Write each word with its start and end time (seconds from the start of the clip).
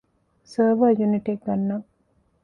ސަރވަރ 0.51 0.89
ޔުނިޓެއް 0.99 1.43
ގަންނަން 1.45 1.85